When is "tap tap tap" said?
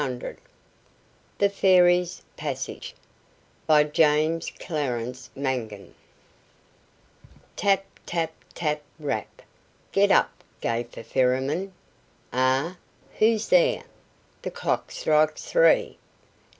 7.55-8.81